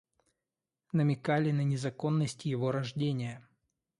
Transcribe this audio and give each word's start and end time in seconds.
Намекали 0.93 1.51
на 1.51 1.61
незаконность 1.63 2.45
его 2.45 2.71
рождения. 2.71 3.47